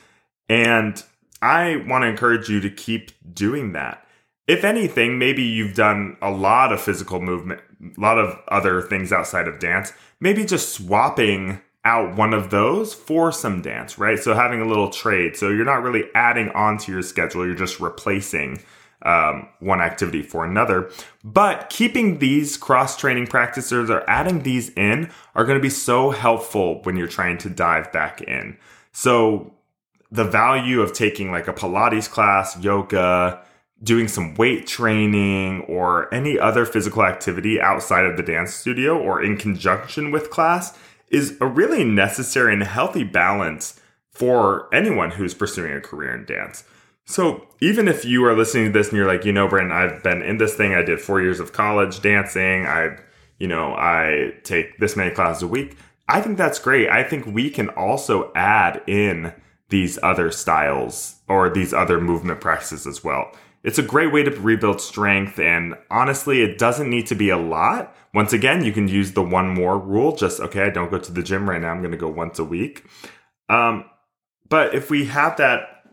And 0.49 1.01
I 1.41 1.83
want 1.87 2.03
to 2.03 2.07
encourage 2.07 2.49
you 2.49 2.59
to 2.61 2.69
keep 2.69 3.11
doing 3.33 3.73
that. 3.73 4.05
If 4.47 4.63
anything, 4.63 5.19
maybe 5.19 5.43
you've 5.43 5.75
done 5.75 6.15
a 6.21 6.31
lot 6.31 6.71
of 6.71 6.81
physical 6.81 7.19
movement, 7.19 7.61
a 7.97 7.99
lot 7.99 8.17
of 8.17 8.39
other 8.47 8.81
things 8.81 9.11
outside 9.11 9.47
of 9.47 9.59
dance. 9.59 9.91
Maybe 10.21 10.45
just 10.45 10.73
swapping 10.73 11.59
out 11.87 12.17
one 12.17 12.33
of 12.33 12.49
those 12.49 12.93
for 12.93 13.31
some 13.31 13.61
dance, 13.61 13.97
right? 13.97 14.19
So 14.19 14.33
having 14.33 14.59
a 14.59 14.67
little 14.67 14.89
trade. 14.89 15.37
So 15.37 15.47
you're 15.47 15.63
not 15.63 15.81
really 15.81 16.03
adding 16.13 16.49
onto 16.49 16.91
your 16.91 17.01
schedule, 17.01 17.45
you're 17.45 17.55
just 17.55 17.79
replacing 17.79 18.61
um, 19.03 19.47
one 19.61 19.79
activity 19.79 20.21
for 20.21 20.43
another. 20.43 20.91
But 21.23 21.69
keeping 21.69 22.19
these 22.19 22.57
cross 22.57 22.97
training 22.97 23.27
practices 23.27 23.89
or 23.89 24.07
adding 24.09 24.43
these 24.43 24.69
in 24.71 25.09
are 25.33 25.45
going 25.45 25.57
to 25.57 25.63
be 25.63 25.69
so 25.69 26.11
helpful 26.11 26.81
when 26.83 26.97
you're 26.97 27.07
trying 27.07 27.37
to 27.39 27.49
dive 27.49 27.91
back 27.93 28.21
in. 28.21 28.57
So 28.91 29.53
the 30.11 30.25
value 30.25 30.81
of 30.81 30.91
taking 30.91 31.31
like 31.31 31.47
a 31.47 31.53
Pilates 31.53 32.09
class, 32.09 32.61
yoga, 32.61 33.41
doing 33.81 34.09
some 34.09 34.33
weight 34.35 34.67
training, 34.67 35.61
or 35.69 36.13
any 36.13 36.37
other 36.37 36.65
physical 36.65 37.03
activity 37.03 37.61
outside 37.61 38.05
of 38.05 38.17
the 38.17 38.23
dance 38.23 38.53
studio 38.53 38.97
or 38.97 39.23
in 39.23 39.37
conjunction 39.37 40.11
with 40.11 40.31
class 40.31 40.77
is 41.09 41.37
a 41.41 41.45
really 41.45 41.83
necessary 41.83 42.53
and 42.53 42.63
healthy 42.63 43.03
balance 43.03 43.79
for 44.11 44.73
anyone 44.73 45.11
who's 45.11 45.33
pursuing 45.33 45.73
a 45.73 45.81
career 45.81 46.13
in 46.13 46.25
dance. 46.25 46.63
So 47.05 47.47
even 47.61 47.87
if 47.87 48.03
you 48.03 48.25
are 48.25 48.35
listening 48.35 48.65
to 48.65 48.71
this 48.71 48.89
and 48.89 48.97
you're 48.97 49.07
like, 49.07 49.23
you 49.23 49.31
know, 49.31 49.47
Brent, 49.47 49.71
I've 49.71 50.03
been 50.03 50.21
in 50.21 50.37
this 50.37 50.55
thing. 50.55 50.73
I 50.73 50.81
did 50.81 50.99
four 50.99 51.21
years 51.21 51.39
of 51.39 51.53
college 51.53 52.01
dancing. 52.01 52.65
I, 52.65 52.97
you 53.39 53.47
know, 53.47 53.73
I 53.75 54.33
take 54.43 54.77
this 54.79 54.97
many 54.97 55.11
classes 55.11 55.43
a 55.43 55.47
week. 55.47 55.77
I 56.09 56.19
think 56.21 56.37
that's 56.37 56.59
great. 56.59 56.89
I 56.89 57.03
think 57.03 57.25
we 57.25 57.49
can 57.49 57.69
also 57.69 58.31
add 58.35 58.81
in 58.87 59.33
these 59.69 59.99
other 60.03 60.31
styles 60.31 61.15
or 61.27 61.49
these 61.49 61.73
other 61.73 61.99
movement 61.99 62.41
practices 62.41 62.87
as 62.87 63.03
well. 63.03 63.31
It's 63.67 63.77
a 63.77 63.83
great 63.83 64.13
way 64.13 64.23
to 64.23 64.31
rebuild 64.31 64.79
strength, 64.79 65.39
and 65.39 65.75
honestly, 65.91 66.41
it 66.41 66.57
doesn't 66.57 66.89
need 66.89 67.05
to 67.07 67.15
be 67.15 67.29
a 67.29 67.37
lot. 67.37 67.93
Once 68.13 68.31
again, 68.31 68.63
you 68.63 68.71
can 68.71 68.87
use 68.87 69.11
the 69.11 69.21
one 69.21 69.49
more 69.49 69.77
rule. 69.77 70.15
Just 70.15 70.39
okay, 70.39 70.61
I 70.61 70.69
don't 70.69 70.89
go 70.89 70.97
to 70.97 71.11
the 71.11 71.21
gym 71.21 71.49
right 71.49 71.59
now. 71.59 71.71
I'm 71.71 71.81
to 71.83 71.97
go 71.97 72.07
once 72.07 72.39
a 72.39 72.45
week. 72.45 72.85
Um, 73.49 73.83
but 74.47 74.73
if 74.73 74.89
we 74.89 75.07
have 75.07 75.35
that, 75.35 75.83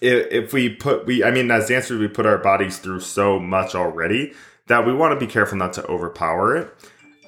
if, 0.00 0.32
if 0.32 0.52
we 0.52 0.70
put 0.70 1.06
we, 1.06 1.22
I 1.22 1.30
mean, 1.30 1.52
as 1.52 1.68
dancers, 1.68 2.00
we 2.00 2.08
put 2.08 2.26
our 2.26 2.38
bodies 2.38 2.78
through 2.78 2.98
so 2.98 3.38
much 3.38 3.76
already 3.76 4.32
that 4.66 4.84
we 4.84 4.92
want 4.92 5.12
to 5.18 5.24
be 5.24 5.30
careful 5.30 5.58
not 5.58 5.74
to 5.74 5.86
overpower 5.86 6.56
it. 6.56 6.74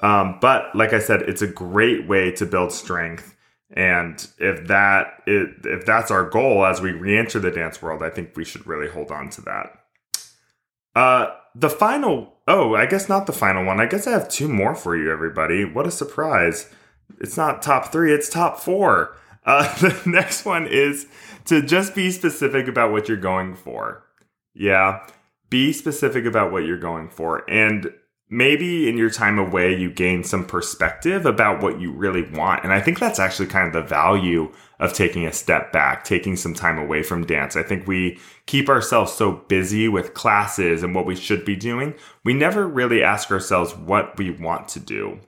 Um, 0.03 0.37
but 0.41 0.75
like 0.75 0.91
I 0.91 0.99
said, 0.99 1.21
it's 1.21 1.41
a 1.41 1.47
great 1.47 2.09
way 2.09 2.29
to 2.31 2.45
build 2.45 2.73
strength 2.73 3.34
and 3.75 4.25
if 4.39 4.67
that 4.67 5.21
if 5.27 5.85
that's 5.85 6.09
our 6.09 6.29
goal 6.29 6.65
as 6.65 6.79
we 6.79 6.93
re-enter 6.93 7.39
the 7.39 7.51
dance 7.51 7.81
world, 7.81 8.01
I 8.01 8.09
think 8.09 8.35
we 8.35 8.45
should 8.45 8.65
really 8.65 8.89
hold 8.89 9.11
on 9.11 9.29
to 9.31 9.41
that. 9.41 9.79
Uh, 10.95 11.35
the 11.53 11.69
final 11.69 12.35
oh, 12.47 12.75
I 12.75 12.85
guess 12.85 13.09
not 13.09 13.27
the 13.27 13.33
final 13.33 13.65
one. 13.65 13.79
I 13.79 13.85
guess 13.85 14.07
I 14.07 14.11
have 14.11 14.29
two 14.29 14.47
more 14.47 14.75
for 14.75 14.95
you, 14.95 15.11
everybody. 15.11 15.65
What 15.65 15.87
a 15.87 15.91
surprise! 15.91 16.71
It's 17.19 17.35
not 17.35 17.61
top 17.61 17.91
three; 17.91 18.13
it's 18.13 18.29
top 18.29 18.59
four. 18.59 19.17
Uh, 19.45 19.73
the 19.79 20.01
next 20.05 20.45
one 20.45 20.67
is 20.67 21.07
to 21.45 21.61
just 21.61 21.93
be 21.93 22.11
specific 22.11 22.67
about 22.67 22.91
what 22.91 23.09
you're 23.09 23.17
going 23.17 23.55
for. 23.55 24.03
Yeah, 24.53 25.05
be 25.49 25.73
specific 25.73 26.25
about 26.25 26.51
what 26.51 26.65
you're 26.65 26.79
going 26.79 27.09
for, 27.09 27.49
and 27.49 27.91
maybe 28.29 28.89
in 28.89 28.97
your 28.97 29.09
time 29.09 29.37
away 29.37 29.77
you 29.77 29.91
gain 29.91 30.23
some 30.23 30.45
perspective 30.45 31.25
about 31.25 31.61
what 31.61 31.79
you 31.79 31.91
really 31.91 32.23
want. 32.31 32.63
And 32.63 32.73
i 32.73 32.81
think 32.81 32.99
that's 32.99 33.19
actually 33.19 33.47
kind 33.47 33.67
of 33.67 33.73
the 33.73 33.87
value 33.87 34.51
of 34.79 34.93
taking 34.93 35.25
a 35.25 35.31
step 35.31 35.71
back 35.71 36.03
taking 36.03 36.35
some 36.35 36.53
time 36.53 36.77
away 36.77 37.03
from 37.03 37.25
dance. 37.25 37.55
I 37.55 37.63
think 37.63 37.87
we 37.87 38.19
keep 38.45 38.67
ourselves 38.67 39.13
so 39.13 39.43
busy 39.47 39.87
with 39.87 40.13
classes 40.13 40.83
and 40.83 40.95
what 40.95 41.05
we 41.05 41.15
should 41.15 41.45
be 41.45 41.55
doing 41.55 41.93
we 42.23 42.33
never 42.33 42.67
really 42.67 43.03
ask 43.03 43.31
ourselves 43.31 43.75
what 43.75 44.17
we 44.17 44.31
want 44.31 44.67
to 44.69 44.79
do. 44.79 45.19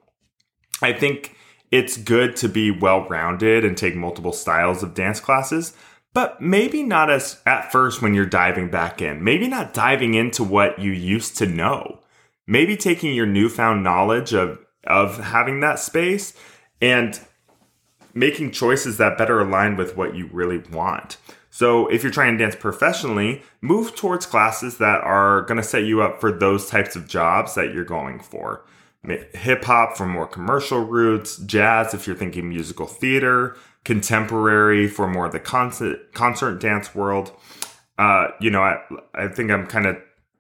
I 0.82 0.94
think 0.94 1.36
it's 1.72 1.98
good 1.98 2.36
to 2.38 2.50
be 2.50 2.72
well 2.72 3.08
rounded 3.08 3.66
and 3.66 3.78
take 3.78 3.96
multiple 3.96 4.34
styles 4.34 4.82
of 4.82 4.96
dance 4.96 5.20
classes 5.20 5.74
but 6.14 6.42
maybe 6.42 6.82
not 6.82 7.12
as 7.12 7.40
at 7.46 7.72
first 7.72 8.02
when 8.02 8.16
you're 8.16 8.26
diving 8.26 8.72
back 8.72 9.04
in 9.04 9.24
maybe 9.24 9.48
not 9.48 9.74
diving 9.74 10.16
into 10.16 10.44
what 10.44 10.80
you 10.80 10.92
used 10.92 11.38
to 11.38 11.46
know 11.46 12.00
maybe 12.48 12.76
taking 12.76 13.14
your 13.14 13.26
newfound 13.26 13.84
knowledge 13.84 14.34
of 14.34 14.60
of 14.86 15.18
having 15.18 15.60
that 15.60 15.80
space 15.80 16.34
and 16.82 17.20
making 18.14 18.52
choices 18.52 18.98
that 18.98 19.18
better 19.18 19.40
align 19.40 19.76
with 19.76 19.96
what 19.96 20.16
you 20.16 20.28
really 20.32 20.60
want. 20.72 21.18
So, 21.50 21.88
if 21.88 22.04
you're 22.04 22.12
trying 22.12 22.38
to 22.38 22.44
dance 22.44 22.56
professionally, 22.56 23.42
move 23.62 23.96
towards 23.96 24.26
classes 24.26 24.78
that 24.78 25.02
are 25.02 25.42
going 25.42 25.58
to 25.58 25.64
set 25.64 25.84
you 25.86 26.02
up 26.02 26.22
for 26.22 26.32
those 26.32 26.70
types 26.70 26.96
of 26.96 27.08
jobs 27.08 27.56
that 27.56 27.74
you're 27.74 27.84
going 27.84 28.20
for. 28.20 28.64
Hip 29.34 29.64
hop 29.64 29.98
for 29.98 30.06
more 30.06 30.28
commercial 30.28 30.82
roots, 30.82 31.38
jazz 31.38 31.94
if 31.94 32.06
you're 32.06 32.16
thinking 32.16 32.50
musical 32.50 32.86
theater, 32.86 33.56
contemporary 33.86 34.88
for 34.88 35.08
more 35.08 35.28
of 35.28 35.32
the 35.32 35.40
concert, 35.40 36.14
concert 36.14 36.60
dance 36.60 36.94
world. 36.94 37.32
Uh, 37.98 38.28
you 38.40 38.52
know, 38.52 38.62
I, 38.62 38.78
I 39.16 39.28
think 39.28 39.50
I'm 39.50 39.66
kind 39.66 39.88
of 39.88 39.98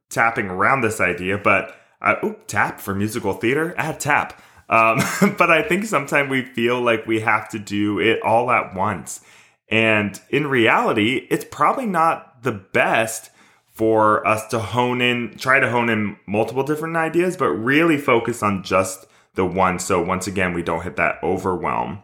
tapping 0.09 0.47
around 0.47 0.81
this 0.81 1.01
idea, 1.01 1.37
but 1.37 1.75
uh, 2.01 2.15
tap 2.47 2.79
for 2.79 2.93
musical 2.93 3.33
theater. 3.33 3.73
Add 3.77 3.99
tap. 3.99 4.41
Um, 4.69 4.99
but 5.37 5.51
I 5.51 5.61
think 5.61 5.85
sometimes 5.85 6.29
we 6.29 6.43
feel 6.43 6.81
like 6.81 7.05
we 7.05 7.21
have 7.21 7.49
to 7.49 7.59
do 7.59 7.99
it 7.99 8.21
all 8.21 8.51
at 8.51 8.75
once. 8.75 9.21
And 9.69 10.19
in 10.29 10.47
reality, 10.47 11.27
it's 11.29 11.45
probably 11.49 11.85
not 11.85 12.43
the 12.43 12.51
best 12.51 13.31
for 13.73 14.25
us 14.25 14.47
to 14.47 14.59
hone 14.59 15.01
in, 15.01 15.35
try 15.37 15.59
to 15.59 15.69
hone 15.69 15.89
in 15.89 16.17
multiple 16.25 16.63
different 16.63 16.95
ideas, 16.95 17.37
but 17.37 17.49
really 17.49 17.97
focus 17.97 18.41
on 18.41 18.63
just 18.63 19.05
the 19.35 19.45
one. 19.45 19.77
So 19.77 20.01
once 20.01 20.25
again, 20.25 20.53
we 20.53 20.63
don't 20.63 20.83
hit 20.83 20.95
that 20.95 21.21
overwhelm. 21.21 21.99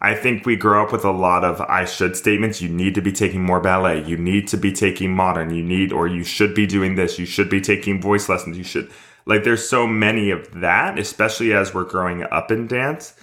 I 0.00 0.14
think 0.14 0.44
we 0.44 0.54
grow 0.56 0.84
up 0.84 0.92
with 0.92 1.04
a 1.04 1.10
lot 1.10 1.42
of 1.42 1.62
I 1.62 1.86
should 1.86 2.14
statements. 2.14 2.60
You 2.60 2.68
need 2.68 2.94
to 2.96 3.00
be 3.00 3.10
taking 3.10 3.42
more 3.42 3.58
ballet. 3.58 4.04
You 4.04 4.18
need 4.18 4.48
to 4.48 4.58
be 4.58 4.70
taking 4.70 5.14
modern. 5.14 5.48
You 5.48 5.62
need, 5.62 5.92
or 5.92 6.06
you 6.06 6.24
should 6.24 6.54
be 6.54 6.66
doing 6.66 6.96
this. 6.96 7.18
You 7.18 7.24
should 7.24 7.48
be 7.48 7.62
taking 7.62 8.02
voice 8.02 8.28
lessons. 8.28 8.58
You 8.58 8.64
should, 8.64 8.90
like, 9.26 9.44
there's 9.44 9.68
so 9.68 9.86
many 9.86 10.30
of 10.30 10.60
that, 10.60 10.98
especially 10.98 11.52
as 11.52 11.72
we're 11.72 11.84
growing 11.84 12.22
up 12.24 12.50
in 12.50 12.66
dance. 12.66 13.14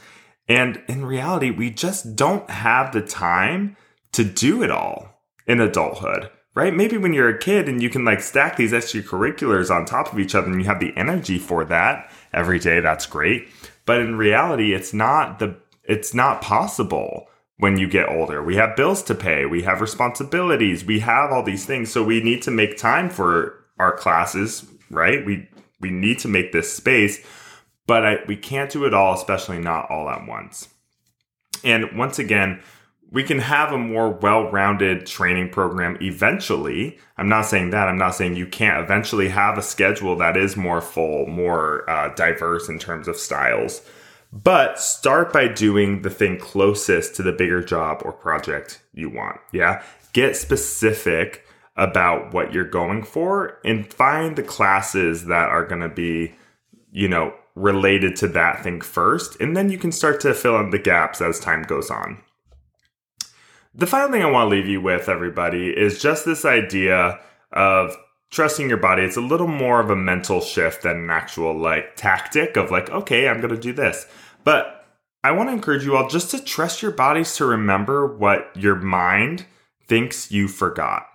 And 0.48 0.82
in 0.88 1.06
reality, 1.06 1.52
we 1.52 1.70
just 1.70 2.16
don't 2.16 2.50
have 2.50 2.92
the 2.92 3.02
time 3.02 3.78
to 4.14 4.24
do 4.24 4.64
it 4.64 4.72
all 4.72 5.22
in 5.48 5.62
adulthood, 5.62 6.30
right? 6.56 6.74
Maybe 6.74 6.98
when 6.98 7.14
you're 7.14 7.30
a 7.30 7.38
kid 7.38 7.70
and 7.70 7.82
you 7.82 7.90
can 7.90 8.04
like 8.04 8.22
stack 8.22 8.58
these 8.58 8.74
extracurriculars 8.74 9.74
on 9.74 9.86
top 9.86 10.12
of 10.12 10.20
each 10.20 10.36
other 10.36 10.48
and 10.48 10.60
you 10.60 10.68
have 10.68 10.80
the 10.80 10.96
energy 10.98 11.38
for 11.38 11.64
that 11.66 12.12
every 12.34 12.60
day, 12.60 12.80
that's 12.80 13.06
great. 13.06 13.48
But 13.86 14.02
in 14.02 14.18
reality, 14.18 14.74
it's 14.74 14.94
not 14.94 15.40
the 15.40 15.58
it's 15.84 16.14
not 16.14 16.42
possible 16.42 17.28
when 17.58 17.78
you 17.78 17.88
get 17.88 18.10
older. 18.10 18.44
We 18.44 18.56
have 18.56 18.76
bills 18.76 19.04
to 19.04 19.16
pay, 19.16 19.46
we 19.46 19.64
have 19.64 19.82
responsibilities, 19.82 20.86
we 20.86 21.00
have 21.00 21.32
all 21.32 21.44
these 21.44 21.66
things. 21.66 21.92
So 21.92 22.04
we 22.04 22.22
need 22.22 22.42
to 22.44 22.52
make 22.52 22.78
time 22.78 23.10
for 23.10 23.66
our 23.78 23.96
classes, 23.96 24.66
right? 24.90 25.26
We 25.26 25.48
we 25.82 25.90
need 25.90 26.20
to 26.20 26.28
make 26.28 26.52
this 26.52 26.72
space, 26.72 27.20
but 27.88 28.06
I, 28.06 28.18
we 28.28 28.36
can't 28.36 28.72
do 28.72 28.86
it 28.86 28.94
all, 28.94 29.14
especially 29.14 29.60
not 29.60 29.90
all 29.90 30.10
at 30.10 30.26
once. 30.26 30.70
And 31.64 31.98
once 31.98 32.20
again, 32.20 32.62
we 33.12 33.24
can 33.24 33.40
have 33.40 33.74
a 33.74 33.78
more 33.78 34.10
well-rounded 34.10 35.06
training 35.06 35.50
program 35.50 35.98
eventually. 36.02 36.98
I'm 37.18 37.28
not 37.28 37.46
saying 37.46 37.72
that. 37.72 37.90
I'm 37.90 37.98
not 37.98 38.16
saying 38.16 38.38
you 38.38 38.48
can't 38.48 38.82
eventually 38.82 39.28
have 39.28 39.58
a 39.58 39.62
schedule 39.62 40.16
that 40.18 40.38
is 40.38 40.56
more 40.56 40.80
full, 40.80 41.28
more 41.28 41.88
uh, 41.90 42.14
diverse 42.16 42.70
in 42.70 42.80
terms 42.80 43.10
of 43.10 43.18
styles. 43.18 43.82
But 44.32 44.80
start 44.80 45.34
by 45.34 45.50
doing 45.50 46.04
the 46.04 46.10
thing 46.10 46.40
closest 46.40 47.16
to 47.16 47.24
the 47.24 47.34
bigger 47.34 47.62
job 47.62 48.02
or 48.06 48.14
project 48.14 48.82
you 48.94 49.10
want. 49.10 49.42
Yeah. 49.52 49.84
Get 50.14 50.38
specific 50.38 51.46
about 51.82 52.32
what 52.32 52.54
you're 52.54 52.64
going 52.64 53.02
for 53.02 53.58
and 53.66 53.92
find 53.92 54.36
the 54.36 54.44
classes 54.44 55.26
that 55.26 55.50
are 55.50 55.66
going 55.66 55.82
to 55.82 55.90
be, 55.90 56.32
you 56.92 57.08
know, 57.08 57.34
related 57.56 58.16
to 58.16 58.28
that 58.28 58.62
thing 58.62 58.80
first. 58.80 59.36
And 59.42 59.58
then 59.58 59.72
you 59.72 59.80
can 59.80 59.92
start 59.92 60.22
to 60.22 60.36
fill 60.36 60.60
in 60.60 60.70
the 60.70 60.78
gaps 60.78 61.22
as 61.22 61.40
time 61.40 61.64
goes 61.64 61.90
on. 61.90 62.22
The 63.74 63.88
final 63.88 64.12
thing 64.12 64.22
I 64.22 64.30
want 64.30 64.52
to 64.52 64.56
leave 64.56 64.68
you 64.68 64.80
with, 64.80 65.10
everybody, 65.10 65.70
is 65.70 66.00
just 66.00 66.24
this 66.24 66.46
idea 66.46 67.20
of 67.52 67.98
trusting 68.30 68.70
your 68.70 68.78
body. 68.78 69.02
It's 69.02 69.18
a 69.18 69.22
little 69.22 69.48
more 69.48 69.80
of 69.80 69.90
a 69.90 69.96
mental 69.96 70.40
shift 70.40 70.84
than 70.84 70.98
an 70.98 71.10
actual 71.10 71.58
like 71.58 71.96
tactic 71.96 72.58
of 72.58 72.70
like, 72.70 72.92
okay, 72.92 73.28
I'm 73.28 73.42
going 73.42 73.56
to 73.56 73.60
do 73.60 73.74
this. 73.74 74.06
But 74.44 74.86
I 75.24 75.32
want 75.32 75.50
to 75.50 75.54
encourage 75.54 75.84
you 75.84 75.96
all 75.96 76.08
just 76.08 76.30
to 76.30 76.44
trust 76.44 76.84
your 76.84 76.92
bodies 76.92 77.36
to 77.38 77.46
remember 77.46 78.06
what 78.06 78.52
your 78.56 78.76
mind 78.76 79.46
thinks 79.88 80.32
you 80.32 80.48
forgot. 80.48 81.08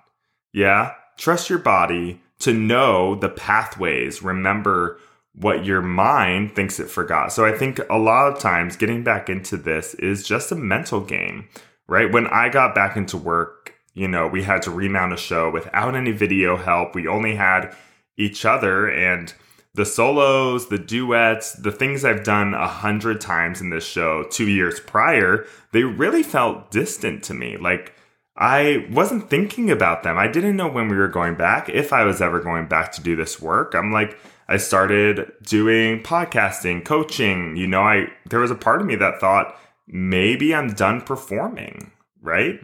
Yeah. 0.57 0.95
Trust 1.19 1.51
your 1.51 1.59
body 1.59 2.23
to 2.39 2.55
know 2.55 3.15
the 3.15 3.29
pathways. 3.29 4.23
Remember 4.23 4.99
what 5.35 5.67
your 5.67 5.83
mind 5.83 6.57
thinks 6.57 6.81
it 6.81 6.89
forgot. 6.89 7.31
So 7.31 7.45
I 7.45 7.53
think 7.53 7.79
a 7.91 7.99
lot 7.99 8.33
of 8.33 8.39
times 8.39 8.75
getting 8.75 9.05
back 9.05 9.29
into 9.29 9.59
this 9.59 9.93
is 9.95 10.27
just 10.27 10.51
a 10.51 10.55
mental 10.55 11.03
game, 11.03 11.47
right? 11.89 12.11
When 12.11 12.27
I 12.29 12.49
got 12.49 12.75
back 12.75 12.97
into 12.97 13.19
work, 13.19 13.75
you 13.93 14.09
know, 14.09 14.27
we 14.27 14.45
had 14.45 14.63
to 14.63 14.71
remount 14.71 15.13
a 15.13 15.19
show 15.19 15.51
without 15.51 15.95
any 15.95 16.13
video 16.13 16.57
help. 16.57 16.95
We 16.95 17.07
only 17.07 17.35
had 17.35 17.75
each 18.17 18.47
other 18.47 18.89
and 18.89 19.35
the 19.75 19.85
solos, 19.85 20.71
the 20.71 20.79
duets, 20.79 21.53
the 21.53 21.71
things 21.71 22.03
I've 22.03 22.25
done 22.25 22.55
a 22.55 22.67
hundred 22.67 23.21
times 23.21 23.61
in 23.61 23.69
this 23.69 23.87
show 23.87 24.25
two 24.31 24.49
years 24.49 24.81
prior, 24.81 25.45
they 25.73 25.83
really 25.83 26.23
felt 26.23 26.71
distant 26.71 27.23
to 27.25 27.35
me. 27.35 27.59
Like 27.59 27.93
I 28.37 28.87
wasn't 28.91 29.31
thinking 29.31 29.71
about 29.71 30.03
them. 30.03 30.19
I 30.19 30.29
didn't 30.29 30.57
know 30.57 30.69
when 30.69 30.89
we 30.89 30.97
were 30.97 31.09
going 31.09 31.37
back, 31.37 31.69
if 31.69 31.93
I 31.93 32.05
was 32.05 32.21
ever 32.21 32.41
going 32.41 32.67
back 32.69 32.93
to 32.93 33.03
do 33.03 33.17
this 33.17 33.41
work. 33.41 33.75
I'm 33.75 33.93
like, 33.93 34.19
I 34.49 34.59
started 34.59 35.33
doing 35.43 36.03
podcasting, 36.03 36.85
coaching. 36.85 37.57
You 37.57 37.67
know, 37.67 37.83
I 37.83 38.09
there 38.29 38.41
was 38.41 38.51
a 38.51 38.57
part 38.57 38.81
of 38.81 38.87
me 38.87 38.97
that 38.97 39.21
thought 39.21 39.57
maybe 39.87 40.55
I'm 40.55 40.75
done 40.75 41.01
performing, 41.01 41.93
right? 42.21 42.61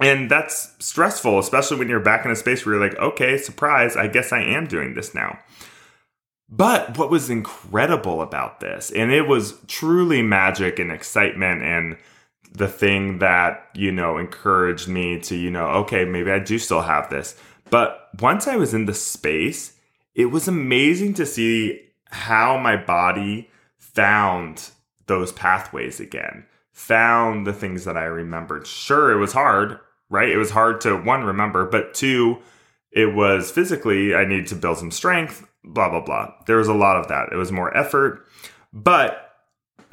And 0.00 0.30
that's 0.30 0.74
stressful, 0.84 1.38
especially 1.38 1.78
when 1.78 1.88
you're 1.88 2.00
back 2.00 2.24
in 2.24 2.30
a 2.30 2.36
space 2.36 2.66
where 2.66 2.74
you're 2.74 2.84
like, 2.84 2.98
okay, 2.98 3.38
surprise, 3.38 3.96
I 3.96 4.08
guess 4.08 4.32
I 4.32 4.40
am 4.40 4.66
doing 4.66 4.94
this 4.94 5.14
now. 5.14 5.38
But 6.48 6.98
what 6.98 7.10
was 7.10 7.30
incredible 7.30 8.20
about 8.20 8.60
this, 8.60 8.90
and 8.90 9.12
it 9.12 9.26
was 9.26 9.58
truly 9.66 10.20
magic 10.20 10.78
and 10.78 10.92
excitement 10.92 11.62
and 11.62 11.96
the 12.54 12.68
thing 12.68 13.18
that, 13.18 13.68
you 13.74 13.90
know, 13.90 14.16
encouraged 14.16 14.88
me 14.88 15.18
to, 15.20 15.36
you 15.36 15.50
know, 15.50 15.66
okay, 15.66 16.04
maybe 16.04 16.30
I 16.30 16.38
do 16.38 16.58
still 16.58 16.82
have 16.82 17.10
this. 17.10 17.36
But 17.68 18.08
once 18.20 18.46
I 18.46 18.56
was 18.56 18.72
in 18.72 18.86
the 18.86 18.94
space, 18.94 19.76
it 20.14 20.26
was 20.26 20.46
amazing 20.46 21.14
to 21.14 21.26
see 21.26 21.80
how 22.10 22.56
my 22.56 22.76
body 22.76 23.50
found 23.78 24.70
those 25.06 25.32
pathways 25.32 25.98
again, 25.98 26.46
found 26.72 27.46
the 27.46 27.52
things 27.52 27.84
that 27.84 27.96
I 27.96 28.04
remembered. 28.04 28.66
Sure, 28.66 29.10
it 29.10 29.18
was 29.18 29.32
hard, 29.32 29.80
right? 30.08 30.28
It 30.28 30.38
was 30.38 30.50
hard 30.50 30.80
to 30.82 30.96
one, 30.96 31.24
remember, 31.24 31.66
but 31.66 31.92
two, 31.94 32.38
it 32.92 33.14
was 33.14 33.50
physically, 33.50 34.14
I 34.14 34.24
needed 34.24 34.46
to 34.48 34.54
build 34.54 34.78
some 34.78 34.92
strength, 34.92 35.44
blah, 35.64 35.88
blah, 35.88 36.00
blah. 36.00 36.32
There 36.46 36.58
was 36.58 36.68
a 36.68 36.74
lot 36.74 36.96
of 36.96 37.08
that. 37.08 37.30
It 37.32 37.36
was 37.36 37.50
more 37.50 37.76
effort. 37.76 38.24
But 38.72 39.23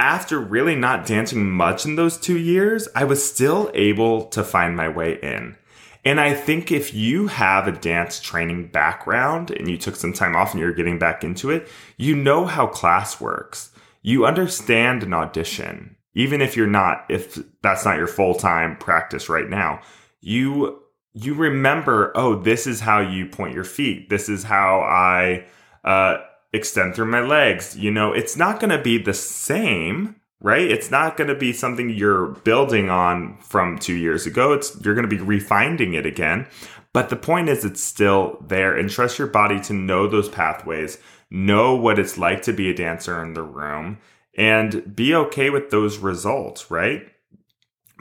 after 0.02 0.40
really 0.40 0.76
not 0.76 1.06
dancing 1.06 1.52
much 1.52 1.86
in 1.86 1.96
those 1.96 2.18
two 2.18 2.38
years, 2.38 2.88
I 2.96 3.04
was 3.04 3.24
still 3.24 3.70
able 3.76 4.26
to 4.30 4.44
find 4.44 4.76
my 4.76 4.90
way 4.90 5.20
in. 5.22 5.56
And 6.04 6.20
I 6.20 6.34
think 6.34 6.72
if 6.72 6.96
you 6.96 7.28
have 7.28 7.68
a 7.68 7.72
dance 7.72 8.20
training 8.20 8.70
background 8.70 9.52
and 9.52 9.70
you 9.70 9.78
took 9.78 9.96
some 9.96 10.12
time 10.12 10.36
off 10.36 10.54
and 10.54 10.60
you're 10.60 10.74
getting 10.74 10.98
back 10.98 11.24
into 11.24 11.52
it, 11.52 11.70
you 11.98 12.16
know 12.16 12.48
how 12.48 12.66
class 12.66 13.22
works. 13.22 13.70
You 14.02 14.26
understand 14.26 15.04
an 15.04 15.14
audition, 15.14 15.96
even 16.16 16.42
if 16.42 16.58
you're 16.58 16.66
not, 16.66 17.06
if 17.08 17.38
that's 17.62 17.86
not 17.86 17.98
your 17.98 18.08
full 18.08 18.34
time 18.34 18.78
practice 18.78 19.30
right 19.30 19.48
now. 19.48 19.82
You 20.20 20.82
you 21.14 21.36
remember, 21.36 22.12
oh, 22.16 22.42
this 22.42 22.66
is 22.66 22.80
how 22.80 23.02
you 23.02 23.28
point 23.28 23.54
your 23.54 23.66
feet. 23.66 24.10
This 24.10 24.30
is 24.30 24.44
how 24.44 24.80
I 24.80 25.46
uh, 25.84 26.18
extend 26.54 26.96
through 26.96 27.06
my 27.06 27.22
legs. 27.22 27.78
You 27.78 27.92
know, 27.92 28.14
it's 28.14 28.36
not 28.36 28.60
going 28.60 28.72
to 28.72 28.82
be 28.82 28.98
the 28.98 29.14
same, 29.14 30.16
right? 30.40 30.70
It's 30.70 30.92
not 30.92 31.18
going 31.18 31.30
to 31.30 31.36
be 31.36 31.54
something 31.54 31.90
you're 31.90 32.28
building 32.44 32.90
on 32.90 33.38
from 33.40 33.78
two 33.78 33.96
years 33.96 34.26
ago. 34.26 34.54
It's 34.54 34.80
you're 34.84 34.96
going 34.96 35.10
to 35.10 35.16
be 35.16 35.22
refining 35.22 35.94
it 35.94 36.06
again. 36.06 36.48
But 36.94 37.10
the 37.10 37.16
point 37.16 37.48
is, 37.48 37.64
it's 37.64 37.82
still 37.82 38.38
there, 38.46 38.76
and 38.76 38.90
trust 38.90 39.18
your 39.18 39.30
body 39.30 39.62
to 39.62 39.74
know 39.74 40.08
those 40.08 40.28
pathways, 40.28 40.98
know 41.30 41.74
what 41.74 41.98
it's 41.98 42.18
like 42.18 42.42
to 42.44 42.54
be 42.54 42.70
a 42.70 42.76
dancer 42.76 43.24
in 43.24 43.34
the 43.34 43.44
room, 43.44 44.00
and 44.38 44.94
be 44.94 45.16
okay 45.16 45.50
with 45.50 45.70
those 45.70 46.00
results, 46.00 46.70
right? 46.70 47.08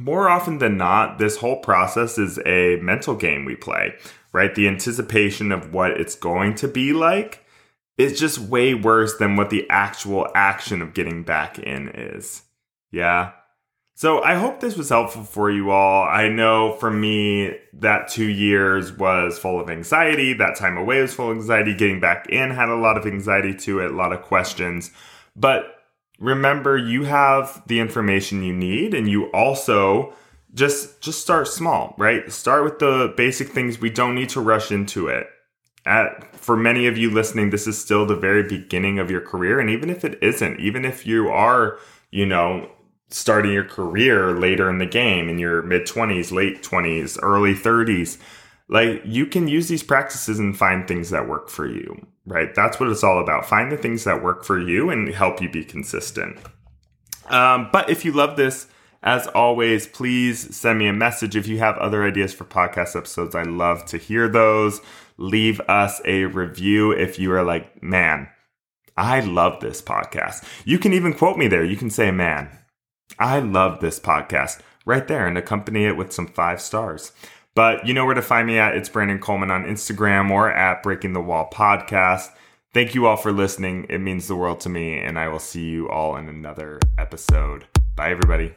More 0.01 0.29
often 0.29 0.59
than 0.59 0.77
not, 0.77 1.19
this 1.19 1.37
whole 1.37 1.61
process 1.61 2.19
is 2.19 2.41
a 2.45 2.77
mental 2.83 3.15
game 3.15 3.45
we 3.45 3.55
play, 3.55 3.95
right? 4.33 4.53
The 4.53 4.67
anticipation 4.67 5.53
of 5.53 5.73
what 5.73 5.93
it's 5.93 6.17
going 6.17 6.57
to 6.57 6.67
be 6.67 6.93
like 6.93 7.40
is 8.01 8.19
just 8.19 8.39
way 8.39 8.73
worse 8.73 9.17
than 9.19 9.37
what 9.37 9.51
the 9.51 9.69
actual 9.69 10.27
action 10.35 10.81
of 10.81 10.95
getting 10.95 11.23
back 11.23 11.59
in 11.59 11.89
is. 11.89 12.43
Yeah. 12.91 13.33
So 13.95 14.23
I 14.23 14.37
hope 14.37 14.61
this 14.61 14.79
was 14.79 14.89
helpful 14.89 15.25
for 15.25 15.51
you 15.51 15.71
all. 15.71 16.05
I 16.05 16.31
know 16.31 16.77
for 16.77 16.91
me, 16.91 17.59
that 17.75 18.09
two 18.09 18.29
years 18.29 18.91
was 18.91 19.39
full 19.39 19.61
of 19.61 19.69
anxiety. 19.69 20.33
That 20.33 20.57
time 20.57 20.79
away 20.79 21.03
was 21.03 21.13
full 21.13 21.31
of 21.31 21.37
anxiety. 21.37 21.75
Getting 21.75 22.01
back 22.01 22.27
in 22.31 22.51
had 22.51 22.71
a 22.71 22.75
lot 22.75 22.97
of 22.97 23.05
anxiety 23.05 23.55
to 23.57 23.81
it, 23.81 23.91
a 23.91 23.95
lot 23.95 24.15
of 24.15 24.23
questions. 24.23 24.91
But 25.37 25.67
remember, 26.19 26.79
you 26.79 27.05
have 27.05 27.63
the 27.67 27.81
information 27.81 28.43
you 28.43 28.55
need, 28.55 28.95
and 28.95 29.07
you 29.07 29.27
also 29.33 30.15
just 30.55 31.03
just 31.03 31.21
start 31.21 31.47
small, 31.49 31.95
right? 31.99 32.33
Start 32.33 32.65
with 32.65 32.79
the 32.79 33.13
basic 33.15 33.51
things. 33.51 33.79
We 33.79 33.91
don't 33.91 34.15
need 34.15 34.31
to 34.31 34.41
rush 34.41 34.73
into 34.73 35.09
it 35.09 35.27
at, 35.87 36.35
for 36.37 36.57
many 36.57 36.87
of 36.87 36.99
you 36.99 37.11
listening, 37.11 37.51
this 37.51 37.67
is 37.67 37.81
still 37.81 38.07
the 38.07 38.17
very 38.17 38.43
beginning 38.43 38.99
of 38.99 39.11
your 39.11 39.21
career. 39.21 39.61
And 39.61 39.71
even 39.71 39.91
if 39.91 40.05
it 40.05 40.19
isn't, 40.23 40.61
even 40.61 40.85
if 40.85 41.07
you 41.07 41.29
are, 41.29 41.79
you 42.11 42.27
know, 42.27 42.71
starting 43.09 43.53
your 43.53 43.65
career 43.65 44.33
later 44.33 44.71
in 44.71 44.79
the 44.79 44.87
game 44.87 45.29
in 45.29 45.39
your 45.39 45.63
mid 45.63 45.87
20s, 45.87 46.33
late 46.33 46.63
20s, 46.63 47.19
early 47.23 47.55
30s, 47.55 48.19
like 48.69 49.03
you 49.05 49.27
can 49.27 49.49
use 49.49 49.69
these 49.69 49.83
practices 49.83 50.39
and 50.39 50.57
find 50.57 50.87
things 50.87 51.11
that 51.11 51.29
work 51.29 51.49
for 51.49 51.67
you, 51.67 52.07
right? 52.25 52.55
That's 52.55 52.79
what 52.79 52.89
it's 52.89 53.03
all 53.03 53.21
about. 53.21 53.47
Find 53.47 53.73
the 53.73 53.77
things 53.77 54.05
that 54.05 54.23
work 54.23 54.45
for 54.45 54.61
you 54.61 54.91
and 54.91 55.13
help 55.13 55.43
you 55.43 55.51
be 55.51 55.65
consistent. 55.65 56.39
Um, 57.29 57.69
but 57.73 57.91
if 57.91 58.05
you 58.05 58.13
love 58.13 58.37
this, 58.37 58.69
as 59.03 59.27
always, 59.29 59.87
please 59.87 60.55
send 60.55 60.79
me 60.79 60.87
a 60.87 60.93
message 60.93 61.35
if 61.35 61.49
you 61.49 61.59
have 61.59 61.77
other 61.79 62.05
ideas 62.05 62.35
for 62.35 62.45
podcast 62.45 62.95
episodes. 62.95 63.35
I 63.35 63.43
love 63.43 63.87
to 63.87 63.97
hear 63.97 64.29
those 64.29 64.81
leave 65.21 65.61
us 65.69 66.01
a 66.07 66.25
review 66.25 66.91
if 66.93 67.19
you 67.19 67.31
are 67.33 67.45
like, 67.45 67.83
man, 67.83 68.29
I 68.97 69.21
love 69.21 69.61
this 69.61 69.81
podcast. 69.81 70.43
You 70.65 70.79
can 70.79 70.93
even 70.93 71.13
quote 71.13 71.37
me 71.37 71.47
there. 71.47 71.63
You 71.63 71.77
can 71.77 71.91
say, 71.91 72.11
man, 72.11 72.49
I 73.19 73.39
love 73.39 73.81
this 73.81 74.01
podcast 74.01 74.61
right 74.87 75.07
there 75.07 75.27
and 75.27 75.37
accompany 75.37 75.85
it 75.85 75.97
with 75.97 76.13
some 76.13 76.27
five 76.27 76.61
stars. 76.61 77.13
But 77.55 77.87
you 77.87 77.93
know 77.93 78.07
where 78.07 78.15
to 78.15 78.23
find 78.23 78.47
me 78.47 78.59
at. 78.59 78.75
It's 78.75 78.89
Brandon 78.89 79.19
Coleman 79.19 79.51
on 79.51 79.65
Instagram 79.65 80.31
or 80.31 80.51
at 80.51 80.83
Breaking 80.83 81.13
the 81.13 81.21
Wall 81.21 81.49
Podcast. 81.53 82.31
Thank 82.73 82.95
you 82.95 83.07
all 83.07 83.17
for 83.17 83.33
listening. 83.33 83.87
It 83.91 83.99
means 83.99 84.27
the 84.27 84.37
world 84.37 84.61
to 84.61 84.69
me, 84.69 84.99
and 84.99 85.19
I 85.19 85.29
will 85.29 85.41
see 85.41 85.69
you 85.69 85.89
all 85.91 86.17
in 86.17 86.29
another 86.29 86.79
episode. 86.97 87.67
Bye, 87.97 88.11
everybody. 88.11 88.55